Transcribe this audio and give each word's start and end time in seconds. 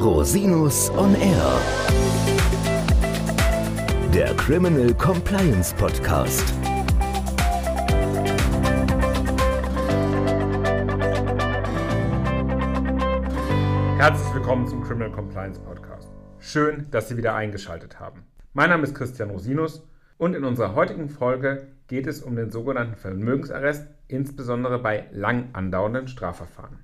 Rosinus 0.00 0.88
on 0.96 1.14
Air. 1.14 1.60
Der 4.14 4.34
Criminal 4.36 4.94
Compliance 4.94 5.74
Podcast. 5.74 6.42
Herzlich 13.98 14.34
willkommen 14.34 14.66
zum 14.66 14.82
Criminal 14.82 15.12
Compliance 15.12 15.60
Podcast. 15.60 16.08
Schön, 16.38 16.86
dass 16.90 17.10
Sie 17.10 17.18
wieder 17.18 17.34
eingeschaltet 17.34 18.00
haben. 18.00 18.24
Mein 18.54 18.70
Name 18.70 18.84
ist 18.84 18.94
Christian 18.94 19.28
Rosinus 19.28 19.86
und 20.16 20.34
in 20.34 20.44
unserer 20.44 20.74
heutigen 20.74 21.10
Folge 21.10 21.66
geht 21.88 22.06
es 22.06 22.22
um 22.22 22.36
den 22.36 22.50
sogenannten 22.50 22.96
Vermögensarrest, 22.96 23.86
insbesondere 24.08 24.78
bei 24.78 25.10
lang 25.12 25.50
andauernden 25.52 26.08
Strafverfahren. 26.08 26.78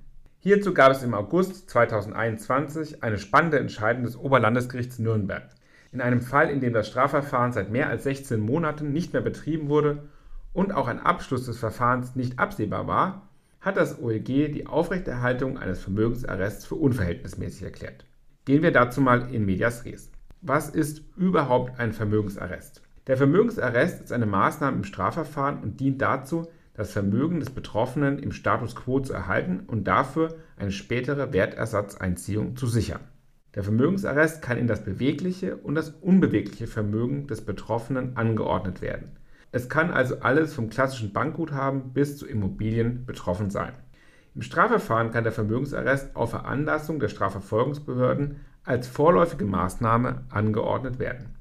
Hierzu 0.47 0.73
gab 0.73 0.93
es 0.93 1.03
im 1.03 1.13
August 1.13 1.69
2021 1.69 3.03
eine 3.03 3.17
spannende 3.17 3.59
Entscheidung 3.59 4.05
des 4.05 4.15
Oberlandesgerichts 4.15 4.97
Nürnberg. 4.97 5.49
In 5.91 5.99
einem 5.99 6.21
Fall, 6.21 6.49
in 6.49 6.61
dem 6.61 6.71
das 6.71 6.87
Strafverfahren 6.87 7.51
seit 7.51 7.69
mehr 7.69 7.89
als 7.89 8.03
16 8.03 8.39
Monaten 8.39 8.93
nicht 8.93 9.11
mehr 9.11 9.21
betrieben 9.21 9.67
wurde 9.67 10.07
und 10.53 10.73
auch 10.73 10.87
ein 10.87 11.01
Abschluss 11.01 11.47
des 11.47 11.59
Verfahrens 11.59 12.15
nicht 12.15 12.39
absehbar 12.39 12.87
war, 12.87 13.27
hat 13.59 13.75
das 13.75 14.01
OLG 14.01 14.53
die 14.53 14.67
Aufrechterhaltung 14.67 15.57
eines 15.57 15.81
Vermögensarrests 15.81 16.65
für 16.65 16.75
unverhältnismäßig 16.75 17.63
erklärt. 17.63 18.05
Gehen 18.45 18.63
wir 18.63 18.71
dazu 18.71 19.01
mal 19.01 19.29
in 19.29 19.45
medias 19.45 19.83
res. 19.83 20.13
Was 20.39 20.69
ist 20.69 21.01
überhaupt 21.17 21.77
ein 21.77 21.91
Vermögensarrest? 21.91 22.83
Der 23.07 23.17
Vermögensarrest 23.17 24.01
ist 24.01 24.13
eine 24.13 24.25
Maßnahme 24.25 24.77
im 24.77 24.83
Strafverfahren 24.85 25.61
und 25.61 25.81
dient 25.81 26.01
dazu, 26.01 26.47
das 26.77 26.91
Vermögen 26.91 27.39
des 27.41 27.49
Betroffenen 27.49 28.19
im 28.19 28.31
Status 28.31 28.75
quo 28.75 28.99
zu 28.99 29.11
erhalten 29.11 29.61
und 29.67 29.85
dafür 29.87 30.35
eine 30.55 30.71
spätere 30.71 31.33
Wertersatzeinziehung 31.33 32.55
zu 32.55 32.67
sichern. 32.67 33.01
Der 33.55 33.63
Vermögensarrest 33.63 34.43
kann 34.43 34.59
in 34.59 34.67
das 34.67 34.83
bewegliche 34.83 35.57
und 35.57 35.73
das 35.73 35.89
unbewegliche 35.89 36.67
Vermögen 36.67 37.25
des 37.25 37.41
Betroffenen 37.41 38.15
angeordnet 38.15 38.81
werden. 38.81 39.17
Es 39.51 39.69
kann 39.69 39.89
also 39.91 40.19
alles 40.19 40.53
vom 40.53 40.69
klassischen 40.69 41.13
Bankguthaben 41.13 41.93
bis 41.93 42.17
zu 42.17 42.27
Immobilien 42.27 43.05
betroffen 43.05 43.49
sein. 43.49 43.73
Im 44.35 44.43
Strafverfahren 44.43 45.09
kann 45.09 45.23
der 45.23 45.33
Vermögensarrest 45.33 46.15
auf 46.15 46.29
Veranlassung 46.29 46.99
der 46.99 47.09
Strafverfolgungsbehörden 47.09 48.41
als 48.63 48.87
vorläufige 48.87 49.45
Maßnahme 49.45 50.25
angeordnet 50.29 50.99
werden. 50.99 51.35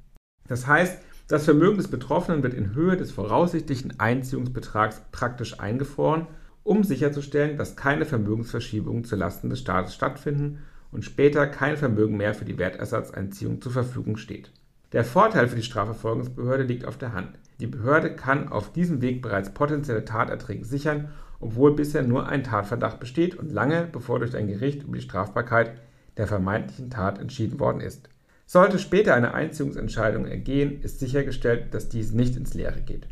Das 0.49 0.67
heißt, 0.67 1.03
das 1.29 1.45
Vermögen 1.45 1.77
des 1.77 1.89
Betroffenen 1.89 2.43
wird 2.43 2.55
in 2.55 2.75
Höhe 2.75 2.97
des 2.97 3.11
voraussichtlichen 3.11 3.99
Einziehungsbetrags 3.99 5.03
praktisch 5.11 5.59
eingefroren, 5.59 6.29
um 6.63 6.85
sicherzustellen, 6.85 7.57
dass 7.57 7.77
keine 7.77 8.05
Vermögensverschiebungen 8.05 9.05
zulasten 9.05 9.51
des 9.51 9.61
Staates 9.61 9.95
stattfinden 9.95 10.59
und 10.93 11.05
später 11.05 11.47
kein 11.47 11.77
Vermögen 11.77 12.17
mehr 12.17 12.35
für 12.35 12.45
die 12.45 12.59
Wertersatzeinziehung 12.59 13.61
zur 13.61 13.73
Verfügung 13.73 14.17
steht. 14.17 14.53
Der 14.93 15.05
Vorteil 15.05 15.49
für 15.49 15.57
die 15.57 15.63
Strafverfolgungsbehörde 15.63 16.63
liegt 16.63 16.85
auf 16.85 16.97
der 16.97 17.13
Hand. 17.13 17.39
Die 17.59 17.67
Behörde 17.67 18.15
kann 18.15 18.49
auf 18.49 18.73
diesem 18.73 19.03
Weg 19.03 19.21
bereits 19.21 19.53
potenzielle 19.53 20.05
Taterträge 20.05 20.65
sichern, 20.65 21.09
obwohl 21.41 21.75
bisher 21.75 22.03
nur 22.03 22.29
ein 22.29 22.45
Tatverdacht 22.45 23.01
besteht 23.01 23.35
und 23.35 23.51
lange 23.51 23.89
bevor 23.91 24.21
durch 24.21 24.37
ein 24.37 24.47
Gericht 24.47 24.85
über 24.85 24.97
die 24.97 25.03
Strafbarkeit 25.03 25.73
der 26.17 26.27
vermeintlichen 26.27 26.89
Tat 26.89 27.19
entschieden 27.19 27.59
worden 27.59 27.81
ist. 27.81 28.09
Sollte 28.49 28.79
später 28.79 29.15
eine 29.15 29.35
Einziehungsentscheidung 29.35 30.27
ergehen, 30.27 30.81
ist 30.81 31.01
sichergestellt, 31.01 31.75
dass 31.75 31.89
dies 31.89 32.13
nicht 32.13 32.37
ins 32.37 32.55
Leere 32.55 32.81
geht. 32.81 33.09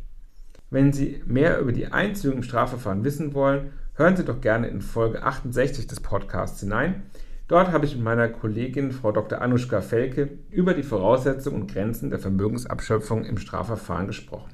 Wenn 0.71 0.93
Sie 0.93 1.23
mehr 1.27 1.59
über 1.59 1.73
die 1.73 1.89
Einziehung 1.89 2.37
im 2.37 2.43
Strafverfahren 2.45 3.03
wissen 3.03 3.35
wollen, 3.35 3.73
hören 3.95 4.17
Sie 4.17 4.25
doch 4.25 4.41
gerne 4.41 4.69
in 4.69 4.81
Folge 4.81 5.25
68 5.25 5.89
des 5.89 6.01
Podcasts 6.01 6.61
hinein. 6.61 7.03
Dort 7.49 7.73
habe 7.73 7.85
ich 7.85 7.97
mit 7.97 8.05
meiner 8.05 8.29
Kollegin 8.29 8.93
Frau 8.93 9.11
Dr. 9.11 9.43
Anushka 9.43 9.81
Felke 9.81 10.39
über 10.51 10.73
die 10.73 10.85
Voraussetzungen 10.85 11.63
und 11.63 11.73
Grenzen 11.73 12.11
der 12.11 12.21
Vermögensabschöpfung 12.21 13.25
im 13.25 13.37
Strafverfahren 13.37 14.07
gesprochen. 14.07 14.53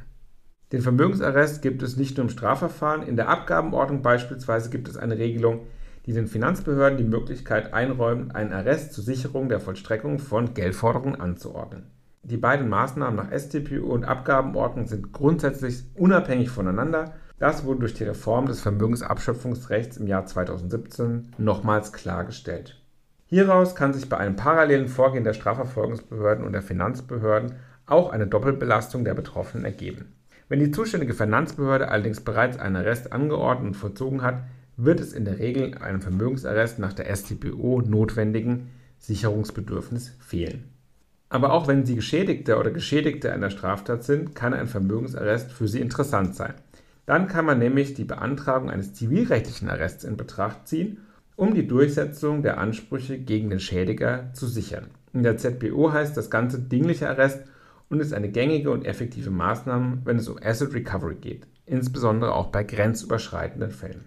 Den 0.73 0.81
Vermögensarrest 0.81 1.63
gibt 1.63 1.83
es 1.83 1.97
nicht 1.97 2.17
nur 2.17 2.25
im 2.25 2.31
Strafverfahren, 2.31 3.07
in 3.07 3.17
der 3.17 3.29
Abgabenordnung 3.29 4.03
beispielsweise 4.03 4.71
gibt 4.71 4.89
es 4.89 4.97
eine 4.97 5.19
Regelung, 5.19 5.67
die 6.11 6.15
den 6.15 6.27
Finanzbehörden 6.27 6.99
die 6.99 7.05
Möglichkeit 7.05 7.73
einräumen, 7.73 8.33
einen 8.33 8.53
Arrest 8.53 8.95
zur 8.95 9.05
Sicherung 9.05 9.49
der 9.49 9.61
Vollstreckung 9.61 10.19
von 10.19 10.55
Geldforderungen 10.55 11.21
anzuordnen. 11.21 11.87
Die 12.25 12.37
beiden 12.37 12.69
Maßnahmen 12.69 13.15
nach 13.15 13.31
StPO 13.31 13.87
und 13.87 14.03
Abgabenordnung 14.03 14.89
sind 14.89 15.13
grundsätzlich 15.13 15.85
unabhängig 15.95 16.51
voneinander. 16.51 17.15
Das 17.39 17.65
wurde 17.65 17.81
durch 17.81 17.95
die 17.95 18.03
Reform 18.03 18.47
des 18.47 18.61
Vermögensabschöpfungsrechts 18.61 19.99
im 19.99 20.09
Jahr 20.09 20.27
2017 20.27 21.29
nochmals 21.39 21.93
klargestellt. 21.93 22.83
Hieraus 23.27 23.77
kann 23.77 23.93
sich 23.93 24.09
bei 24.09 24.17
einem 24.17 24.35
parallelen 24.35 24.89
Vorgehen 24.89 25.23
der 25.23 25.35
Strafverfolgungsbehörden 25.35 26.45
und 26.45 26.55
der 26.55 26.63
Finanzbehörden 26.63 27.55
auch 27.87 28.11
eine 28.11 28.27
Doppelbelastung 28.27 29.05
der 29.05 29.15
Betroffenen 29.15 29.65
ergeben. 29.65 30.17
Wenn 30.49 30.59
die 30.59 30.73
zuständige 30.73 31.15
Finanzbehörde 31.15 31.87
allerdings 31.87 32.21
bereits 32.21 32.59
einen 32.59 32.75
Arrest 32.75 33.13
angeordnet 33.13 33.69
und 33.69 33.75
vollzogen 33.75 34.23
hat, 34.23 34.43
wird 34.85 35.01
es 35.01 35.13
in 35.13 35.25
der 35.25 35.39
Regel 35.39 35.77
einem 35.79 36.01
Vermögensarrest 36.01 36.79
nach 36.79 36.93
der 36.93 37.15
StPO 37.15 37.83
notwendigen 37.83 38.71
Sicherungsbedürfnis 38.99 40.13
fehlen. 40.21 40.65
Aber 41.29 41.53
auch 41.53 41.69
wenn 41.69 41.87
Sie 41.87 41.95
Geschädigter 41.95 42.59
oder 42.59 42.71
Geschädigte 42.71 43.33
einer 43.33 43.51
Straftat 43.51 44.05
sind, 44.05 44.35
kann 44.35 44.53
ein 44.53 44.67
Vermögensarrest 44.67 45.53
für 45.53 45.69
Sie 45.69 45.81
interessant 45.81 46.35
sein. 46.35 46.55
Dann 47.07 47.29
kann 47.29 47.45
man 47.45 47.59
nämlich 47.59 47.95
die 47.95 48.05
Beantragung 48.05 48.71
eines 48.71 48.95
zivilrechtlichen 48.95 49.69
Arrests 49.69 50.05
in 50.05 50.17
Betracht 50.17 50.67
ziehen, 50.67 50.99
um 51.37 51.55
die 51.55 51.67
Durchsetzung 51.67 52.43
der 52.43 52.59
Ansprüche 52.59 53.19
gegen 53.19 53.51
den 53.51 53.61
Schädiger 53.61 54.31
zu 54.35 54.47
sichern. 54.47 54.89
In 55.13 55.23
der 55.23 55.37
ZPO 55.37 55.93
heißt 55.93 56.17
das 56.17 56.31
Ganze 56.31 56.61
dinglicher 56.61 57.11
Arrest 57.11 57.41
und 57.89 58.01
ist 58.01 58.13
eine 58.13 58.31
gängige 58.31 58.71
und 58.71 58.85
effektive 58.85 59.31
Maßnahme, 59.31 59.99
wenn 60.05 60.19
es 60.19 60.29
um 60.29 60.39
Asset 60.43 60.75
Recovery 60.75 61.17
geht, 61.17 61.47
insbesondere 61.67 62.35
auch 62.35 62.49
bei 62.49 62.63
grenzüberschreitenden 62.63 63.71
Fällen. 63.71 64.05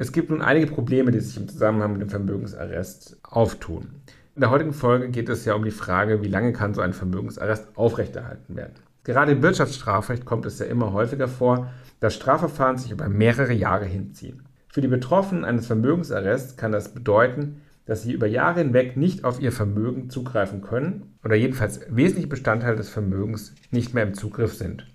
Es 0.00 0.12
gibt 0.12 0.30
nun 0.30 0.40
einige 0.40 0.66
Probleme, 0.66 1.10
die 1.10 1.20
sich 1.20 1.36
im 1.36 1.46
Zusammenhang 1.46 1.92
mit 1.92 2.00
dem 2.00 2.08
Vermögensarrest 2.08 3.18
auftun. 3.22 4.00
In 4.34 4.40
der 4.40 4.48
heutigen 4.48 4.72
Folge 4.72 5.10
geht 5.10 5.28
es 5.28 5.44
ja 5.44 5.52
um 5.52 5.62
die 5.62 5.70
Frage, 5.70 6.22
wie 6.22 6.28
lange 6.28 6.54
kann 6.54 6.72
so 6.72 6.80
ein 6.80 6.94
Vermögensarrest 6.94 7.76
aufrechterhalten 7.76 8.56
werden. 8.56 8.76
Gerade 9.04 9.32
im 9.32 9.42
Wirtschaftsstrafrecht 9.42 10.24
kommt 10.24 10.46
es 10.46 10.58
ja 10.58 10.64
immer 10.64 10.94
häufiger 10.94 11.28
vor, 11.28 11.70
dass 12.00 12.14
Strafverfahren 12.14 12.78
sich 12.78 12.92
über 12.92 13.10
mehrere 13.10 13.52
Jahre 13.52 13.84
hinziehen. 13.84 14.44
Für 14.68 14.80
die 14.80 14.88
Betroffenen 14.88 15.44
eines 15.44 15.66
Vermögensarrests 15.66 16.56
kann 16.56 16.72
das 16.72 16.94
bedeuten, 16.94 17.60
dass 17.84 18.02
sie 18.02 18.12
über 18.12 18.26
Jahre 18.26 18.60
hinweg 18.60 18.96
nicht 18.96 19.24
auf 19.24 19.38
ihr 19.38 19.52
Vermögen 19.52 20.08
zugreifen 20.08 20.62
können 20.62 21.12
oder 21.22 21.34
jedenfalls 21.34 21.78
wesentliche 21.90 22.28
Bestandteile 22.28 22.76
des 22.76 22.88
Vermögens 22.88 23.54
nicht 23.70 23.92
mehr 23.92 24.04
im 24.04 24.14
Zugriff 24.14 24.54
sind. 24.54 24.86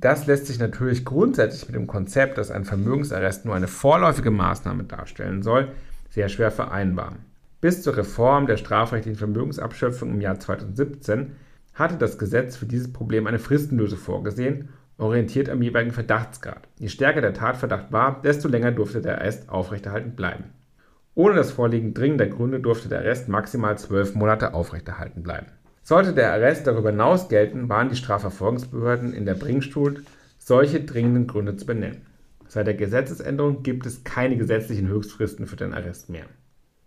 Das 0.00 0.26
lässt 0.26 0.46
sich 0.46 0.60
natürlich 0.60 1.04
grundsätzlich 1.04 1.66
mit 1.66 1.74
dem 1.74 1.88
Konzept, 1.88 2.38
dass 2.38 2.52
ein 2.52 2.64
Vermögensarrest 2.64 3.44
nur 3.44 3.56
eine 3.56 3.66
vorläufige 3.66 4.30
Maßnahme 4.30 4.84
darstellen 4.84 5.42
soll, 5.42 5.72
sehr 6.10 6.28
schwer 6.28 6.52
vereinbaren. 6.52 7.16
Bis 7.60 7.82
zur 7.82 7.96
Reform 7.96 8.46
der 8.46 8.58
strafrechtlichen 8.58 9.18
Vermögensabschöpfung 9.18 10.10
im 10.10 10.20
Jahr 10.20 10.38
2017 10.38 11.32
hatte 11.74 11.96
das 11.96 12.16
Gesetz 12.16 12.56
für 12.56 12.66
dieses 12.66 12.92
Problem 12.92 13.26
eine 13.26 13.40
Fristenlöse 13.40 13.96
vorgesehen, 13.96 14.68
orientiert 14.98 15.48
am 15.48 15.62
jeweiligen 15.62 15.92
Verdachtsgrad. 15.92 16.68
Je 16.78 16.88
stärker 16.88 17.20
der 17.20 17.34
Tatverdacht 17.34 17.90
war, 17.90 18.22
desto 18.22 18.46
länger 18.46 18.70
durfte 18.70 19.00
der 19.00 19.18
Arrest 19.18 19.48
aufrechterhalten 19.48 20.14
bleiben. 20.14 20.44
Ohne 21.16 21.34
das 21.34 21.50
Vorliegen 21.50 21.94
dringender 21.94 22.26
Gründe 22.26 22.60
durfte 22.60 22.88
der 22.88 23.00
Arrest 23.00 23.28
maximal 23.28 23.76
zwölf 23.76 24.14
Monate 24.14 24.54
aufrechterhalten 24.54 25.24
bleiben. 25.24 25.46
Sollte 25.88 26.12
der 26.12 26.34
Arrest 26.34 26.66
darüber 26.66 26.90
hinaus 26.90 27.30
gelten, 27.30 27.70
waren 27.70 27.88
die 27.88 27.96
Strafverfolgungsbehörden 27.96 29.14
in 29.14 29.24
der 29.24 29.32
Bringschuld, 29.32 30.02
solche 30.38 30.82
dringenden 30.82 31.26
Gründe 31.26 31.56
zu 31.56 31.64
benennen. 31.64 32.02
Seit 32.46 32.66
der 32.66 32.74
Gesetzesänderung 32.74 33.62
gibt 33.62 33.86
es 33.86 34.04
keine 34.04 34.36
gesetzlichen 34.36 34.88
Höchstfristen 34.88 35.46
für 35.46 35.56
den 35.56 35.72
Arrest 35.72 36.10
mehr. 36.10 36.26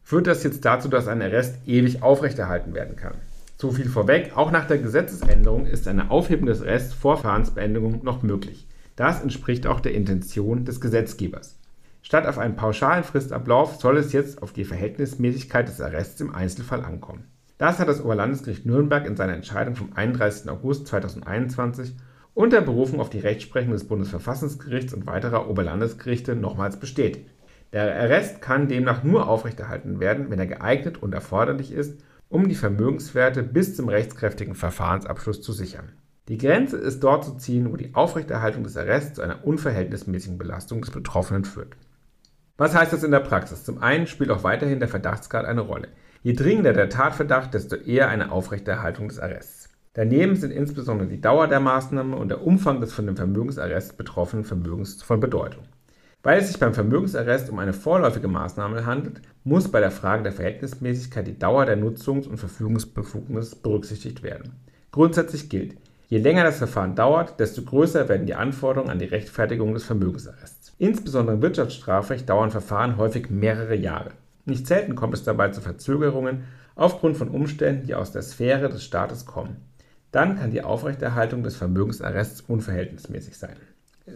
Führt 0.03 0.27
das 0.27 0.43
jetzt 0.43 0.65
dazu, 0.65 0.87
dass 0.87 1.07
ein 1.07 1.23
Arrest 1.23 1.67
ewig 1.67 2.03
aufrechterhalten 2.03 2.75
werden 2.75 2.95
kann? 2.95 3.15
So 3.57 3.71
viel 3.71 3.89
vorweg, 3.89 4.33
auch 4.35 4.51
nach 4.51 4.67
der 4.67 4.77
Gesetzesänderung 4.77 5.65
ist 5.65 5.87
eine 5.87 6.11
Aufhebung 6.11 6.45
des 6.45 6.61
Arrests 6.61 6.93
vor 6.93 7.17
Verfahrensbeendigung 7.17 8.03
noch 8.03 8.21
möglich. 8.21 8.67
Das 8.95 9.19
entspricht 9.19 9.65
auch 9.65 9.79
der 9.79 9.95
Intention 9.95 10.63
des 10.63 10.79
Gesetzgebers. 10.79 11.57
Statt 12.03 12.27
auf 12.27 12.37
einen 12.37 12.55
pauschalen 12.55 13.03
Fristablauf 13.03 13.77
soll 13.77 13.97
es 13.97 14.13
jetzt 14.13 14.43
auf 14.43 14.53
die 14.53 14.63
Verhältnismäßigkeit 14.63 15.67
des 15.67 15.81
Arrests 15.81 16.21
im 16.21 16.35
Einzelfall 16.35 16.85
ankommen. 16.85 17.23
Das 17.61 17.77
hat 17.77 17.87
das 17.87 18.03
Oberlandesgericht 18.03 18.65
Nürnberg 18.65 19.05
in 19.05 19.15
seiner 19.15 19.35
Entscheidung 19.35 19.75
vom 19.75 19.93
31. 19.93 20.49
August 20.49 20.87
2021 20.87 21.95
unter 22.33 22.59
Berufung 22.59 22.99
auf 22.99 23.11
die 23.11 23.19
Rechtsprechung 23.19 23.73
des 23.73 23.87
Bundesverfassungsgerichts 23.87 24.95
und 24.95 25.05
weiterer 25.05 25.47
Oberlandesgerichte 25.47 26.35
nochmals 26.35 26.79
bestätigt. 26.79 27.29
Der 27.71 27.95
Arrest 28.01 28.41
kann 28.41 28.67
demnach 28.67 29.03
nur 29.03 29.27
aufrechterhalten 29.27 29.99
werden, 29.99 30.31
wenn 30.31 30.39
er 30.39 30.47
geeignet 30.47 31.03
und 31.03 31.13
erforderlich 31.13 31.71
ist, 31.71 32.03
um 32.29 32.49
die 32.49 32.55
Vermögenswerte 32.55 33.43
bis 33.43 33.75
zum 33.75 33.89
rechtskräftigen 33.89 34.55
Verfahrensabschluss 34.55 35.43
zu 35.43 35.53
sichern. 35.53 35.91
Die 36.29 36.39
Grenze 36.39 36.77
ist 36.77 37.03
dort 37.03 37.25
zu 37.25 37.37
ziehen, 37.37 37.71
wo 37.71 37.75
die 37.75 37.93
Aufrechterhaltung 37.93 38.63
des 38.63 38.75
Arrests 38.75 39.17
zu 39.17 39.21
einer 39.21 39.45
unverhältnismäßigen 39.45 40.39
Belastung 40.39 40.81
des 40.81 40.89
Betroffenen 40.89 41.45
führt. 41.45 41.75
Was 42.57 42.73
heißt 42.73 42.91
das 42.91 43.03
in 43.03 43.11
der 43.11 43.19
Praxis? 43.19 43.63
Zum 43.63 43.83
einen 43.83 44.07
spielt 44.07 44.31
auch 44.31 44.43
weiterhin 44.43 44.79
der 44.79 44.89
Verdachtsgrad 44.89 45.45
eine 45.45 45.61
Rolle. 45.61 45.89
Je 46.23 46.33
dringender 46.33 46.73
der 46.73 46.89
Tatverdacht, 46.89 47.55
desto 47.55 47.75
eher 47.75 48.07
eine 48.07 48.31
Aufrechterhaltung 48.31 49.07
des 49.07 49.17
Arrests. 49.17 49.69
Daneben 49.93 50.35
sind 50.35 50.51
insbesondere 50.51 51.07
die 51.09 51.19
Dauer 51.19 51.47
der 51.47 51.59
Maßnahme 51.59 52.15
und 52.15 52.29
der 52.29 52.45
Umfang 52.45 52.79
des 52.79 52.93
von 52.93 53.07
dem 53.07 53.17
Vermögensarrest 53.17 53.97
betroffenen 53.97 54.45
Vermögens 54.45 55.01
von 55.01 55.19
Bedeutung. 55.19 55.63
Weil 56.21 56.39
es 56.39 56.49
sich 56.49 56.59
beim 56.59 56.75
Vermögensarrest 56.75 57.49
um 57.49 57.57
eine 57.57 57.73
vorläufige 57.73 58.27
Maßnahme 58.27 58.85
handelt, 58.85 59.23
muss 59.43 59.71
bei 59.71 59.79
der 59.79 59.89
Frage 59.89 60.21
der 60.21 60.31
Verhältnismäßigkeit 60.31 61.25
die 61.25 61.39
Dauer 61.39 61.65
der 61.65 61.77
Nutzungs- 61.77 62.27
und 62.27 62.37
Verfügungsbefugnis 62.37 63.55
berücksichtigt 63.55 64.21
werden. 64.21 64.51
Grundsätzlich 64.91 65.49
gilt, 65.49 65.75
je 66.07 66.19
länger 66.19 66.43
das 66.43 66.59
Verfahren 66.59 66.93
dauert, 66.93 67.39
desto 67.39 67.63
größer 67.63 68.07
werden 68.09 68.27
die 68.27 68.35
Anforderungen 68.35 68.91
an 68.91 68.99
die 68.99 69.05
Rechtfertigung 69.05 69.73
des 69.73 69.85
Vermögensarrests. 69.85 70.73
Insbesondere 70.77 71.37
im 71.37 71.41
Wirtschaftsstrafrecht 71.41 72.29
dauern 72.29 72.51
Verfahren 72.51 72.97
häufig 72.97 73.31
mehrere 73.31 73.75
Jahre. 73.75 74.11
Nicht 74.45 74.67
selten 74.67 74.95
kommt 74.95 75.13
es 75.13 75.23
dabei 75.23 75.49
zu 75.49 75.61
Verzögerungen 75.61 76.43
aufgrund 76.75 77.17
von 77.17 77.29
Umständen, 77.29 77.85
die 77.85 77.95
aus 77.95 78.11
der 78.11 78.21
Sphäre 78.21 78.69
des 78.69 78.83
Staates 78.83 79.25
kommen. 79.25 79.57
Dann 80.11 80.37
kann 80.37 80.51
die 80.51 80.63
Aufrechterhaltung 80.63 81.43
des 81.43 81.55
Vermögensarrests 81.55 82.41
unverhältnismäßig 82.41 83.37
sein. 83.37 83.55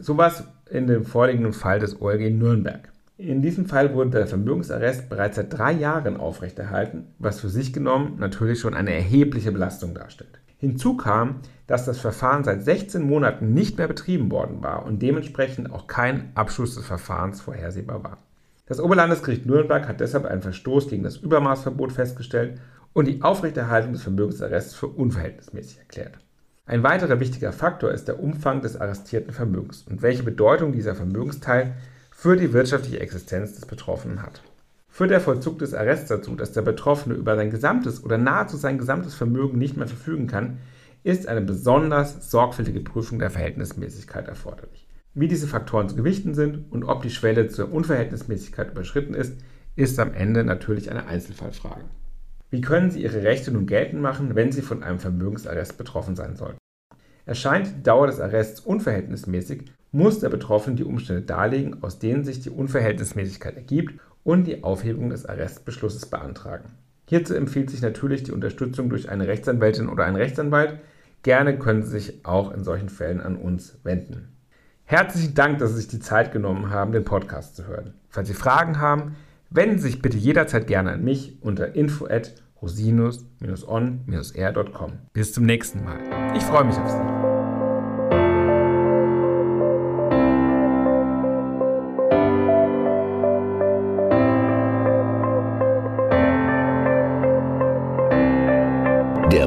So 0.01 0.17
war 0.17 0.33
in 0.69 0.87
dem 0.87 1.05
vorliegenden 1.05 1.53
Fall 1.53 1.79
des 1.79 2.01
OLG 2.01 2.31
Nürnberg. 2.31 2.91
In 3.17 3.41
diesem 3.41 3.65
Fall 3.65 3.93
wurde 3.93 4.09
der 4.09 4.27
Vermögensarrest 4.27 5.07
bereits 5.07 5.37
seit 5.37 5.57
drei 5.57 5.71
Jahren 5.71 6.17
aufrechterhalten, 6.17 7.07
was 7.17 7.39
für 7.39 7.47
sich 7.47 7.71
genommen 7.71 8.17
natürlich 8.19 8.59
schon 8.59 8.73
eine 8.73 8.93
erhebliche 8.93 9.53
Belastung 9.53 9.93
darstellt. 9.93 10.39
Hinzu 10.57 10.97
kam, 10.97 11.41
dass 11.67 11.85
das 11.85 11.99
Verfahren 11.99 12.43
seit 12.43 12.63
16 12.63 13.03
Monaten 13.03 13.53
nicht 13.53 13.77
mehr 13.77 13.87
betrieben 13.87 14.31
worden 14.31 14.61
war 14.61 14.85
und 14.85 15.01
dementsprechend 15.01 15.71
auch 15.71 15.87
kein 15.87 16.31
Abschluss 16.35 16.75
des 16.75 16.85
Verfahrens 16.85 17.39
vorhersehbar 17.39 18.03
war. 18.03 18.17
Das 18.67 18.79
Oberlandesgericht 18.79 19.45
Nürnberg 19.45 19.87
hat 19.87 19.99
deshalb 19.99 20.25
einen 20.25 20.41
Verstoß 20.41 20.87
gegen 20.87 21.03
das 21.03 21.17
Übermaßverbot 21.17 21.91
festgestellt 21.91 22.59
und 22.93 23.05
die 23.07 23.21
Aufrechterhaltung 23.21 23.93
des 23.93 24.01
Vermögensarrests 24.01 24.73
für 24.73 24.87
unverhältnismäßig 24.87 25.77
erklärt. 25.77 26.17
Ein 26.65 26.81
weiterer 26.81 27.19
wichtiger 27.19 27.51
Faktor 27.51 27.91
ist 27.91 28.07
der 28.07 28.19
Umfang 28.19 28.61
des 28.61 28.75
arrestierten 28.75 29.33
Vermögens 29.33 29.83
und 29.83 30.01
welche 30.01 30.23
Bedeutung 30.23 30.71
dieser 30.71 30.95
Vermögensteil 30.95 31.75
für 32.09 32.37
die 32.37 32.53
wirtschaftliche 32.53 33.01
Existenz 33.01 33.53
des 33.53 33.67
Betroffenen 33.67 34.23
hat. 34.23 34.41
Führt 34.89 35.11
der 35.11 35.21
Vollzug 35.21 35.59
des 35.59 35.75
Arrests 35.75 36.07
dazu, 36.07 36.35
dass 36.35 36.53
der 36.53 36.63
Betroffene 36.63 37.13
über 37.13 37.35
sein 37.35 37.51
gesamtes 37.51 38.03
oder 38.03 38.17
nahezu 38.17 38.57
sein 38.57 38.79
gesamtes 38.79 39.13
Vermögen 39.13 39.59
nicht 39.59 39.77
mehr 39.77 39.87
verfügen 39.87 40.25
kann, 40.25 40.57
ist 41.03 41.27
eine 41.27 41.41
besonders 41.41 42.31
sorgfältige 42.31 42.79
Prüfung 42.79 43.19
der 43.19 43.29
Verhältnismäßigkeit 43.29 44.27
erforderlich. 44.27 44.87
Wie 45.17 45.29
diese 45.29 45.47
Faktoren 45.47 45.87
zu 45.87 45.95
gewichten 45.95 46.33
sind 46.33 46.65
und 46.71 46.83
ob 46.83 47.01
die 47.01 47.09
Schwelle 47.09 47.47
zur 47.47 47.71
Unverhältnismäßigkeit 47.71 48.71
überschritten 48.71 49.13
ist, 49.13 49.37
ist 49.77 49.97
am 49.97 50.13
Ende 50.13 50.43
natürlich 50.43 50.91
eine 50.91 51.07
Einzelfallfrage. 51.07 51.85
Wie 52.49 52.59
können 52.59 52.91
Sie 52.91 53.01
Ihre 53.01 53.23
Rechte 53.23 53.49
nun 53.51 53.65
geltend 53.65 54.01
machen, 54.01 54.35
wenn 54.35 54.51
Sie 54.51 54.61
von 54.61 54.83
einem 54.83 54.99
Vermögensarrest 54.99 55.77
betroffen 55.77 56.17
sein 56.17 56.35
sollten? 56.35 56.57
Erscheint 57.25 57.67
die 57.67 57.83
Dauer 57.83 58.07
des 58.07 58.19
Arrests 58.19 58.59
unverhältnismäßig, 58.59 59.63
muss 59.93 60.19
der 60.19 60.27
Betroffene 60.27 60.75
die 60.75 60.83
Umstände 60.83 61.21
darlegen, 61.21 61.81
aus 61.81 61.97
denen 61.97 62.25
sich 62.25 62.41
die 62.41 62.49
Unverhältnismäßigkeit 62.49 63.55
ergibt 63.55 64.01
und 64.25 64.43
die 64.45 64.65
Aufhebung 64.65 65.11
des 65.11 65.25
Arrestbeschlusses 65.25 66.07
beantragen. 66.07 66.73
Hierzu 67.07 67.35
empfiehlt 67.35 67.69
sich 67.69 67.81
natürlich 67.81 68.23
die 68.23 68.33
Unterstützung 68.33 68.89
durch 68.89 69.09
eine 69.09 69.27
Rechtsanwältin 69.27 69.87
oder 69.87 70.03
einen 70.03 70.17
Rechtsanwalt. 70.17 70.79
Gerne 71.23 71.57
können 71.57 71.83
Sie 71.83 71.91
sich 71.91 72.25
auch 72.25 72.51
in 72.51 72.65
solchen 72.65 72.89
Fällen 72.89 73.21
an 73.21 73.37
uns 73.37 73.79
wenden. 73.83 74.34
Herzlichen 74.85 75.33
Dank, 75.33 75.59
dass 75.59 75.71
Sie 75.71 75.77
sich 75.77 75.87
die 75.87 75.99
Zeit 75.99 76.31
genommen 76.31 76.69
haben, 76.69 76.91
den 76.91 77.03
Podcast 77.03 77.55
zu 77.55 77.65
hören. 77.65 77.95
Falls 78.09 78.27
Sie 78.27 78.35
Fragen 78.35 78.79
haben, 78.79 79.15
wenden 79.49 79.79
Sie 79.79 79.89
sich 79.89 80.01
bitte 80.01 80.17
jederzeit 80.17 80.67
gerne 80.67 80.91
an 80.91 81.03
mich 81.03 81.41
unter 81.41 81.75
info@ 81.75 82.35
rosinus-on-r.com. 82.61 84.91
Bis 85.13 85.33
zum 85.33 85.45
nächsten 85.45 85.83
Mal. 85.83 85.99
Ich 86.35 86.43
freue 86.43 86.65
mich 86.65 86.77
auf 86.77 86.89
Sie. 86.89 87.14